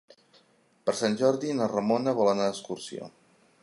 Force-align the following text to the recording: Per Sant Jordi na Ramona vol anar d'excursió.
Per 0.87 0.95
Sant 1.01 1.19
Jordi 1.21 1.53
na 1.59 1.69
Ramona 1.75 2.17
vol 2.23 2.35
anar 2.35 2.49
d'excursió. 2.51 3.17